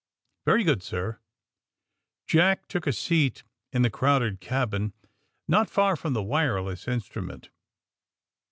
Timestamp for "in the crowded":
3.71-4.39